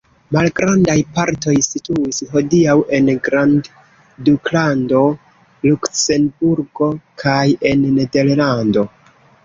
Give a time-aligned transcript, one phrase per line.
[0.35, 5.05] Malgrandaj partoj situis hodiaŭ en grandduklando
[5.71, 6.93] Luksemburgo
[7.25, 7.41] kaj
[7.75, 8.93] en Nederlando.